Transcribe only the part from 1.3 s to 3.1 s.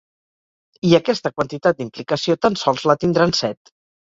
quantitat d’implicació tan sols la